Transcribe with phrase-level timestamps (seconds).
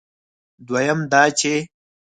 [0.67, 1.53] دویم دا چې